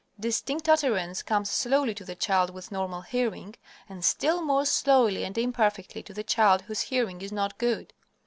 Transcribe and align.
Distinct 0.19 0.67
utterance 0.67 1.21
comes 1.21 1.51
slowly 1.51 1.93
to 1.93 2.03
the 2.03 2.15
child 2.15 2.49
with 2.49 2.71
normal 2.71 3.01
hearing, 3.01 3.53
and 3.87 4.03
still 4.03 4.41
more 4.41 4.65
slowly 4.65 5.23
and 5.23 5.37
imperfectly 5.37 6.01
to 6.01 6.11
the 6.11 6.23
child 6.23 6.63
whose 6.63 6.81
hearing 6.81 7.21
is 7.21 7.31
not 7.31 7.59
good. 7.59 7.93